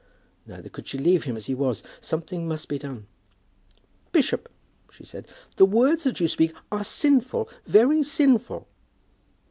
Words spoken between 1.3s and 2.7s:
as he was. Something must